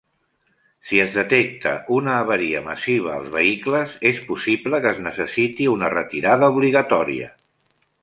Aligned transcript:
Si 0.91 1.01
es 1.03 1.17
detecta 1.17 1.73
una 1.97 2.15
avaria 2.21 2.63
massiva 2.69 3.13
als 3.19 3.29
vehicles, 3.37 3.95
es 4.13 4.25
possible 4.33 4.83
que 4.87 4.97
es 4.97 5.05
necessiti 5.11 5.73
una 5.79 5.95
retirada 5.99 6.53
obligatòria. 6.59 7.35